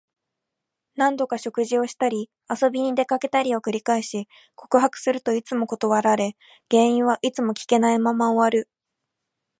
[0.95, 6.35] 何度か食事をしたり、遊びに出かけたりを繰り返し、告白するといつも断られ、
[6.71, 8.67] 原因はいつも聞けないまま終わる。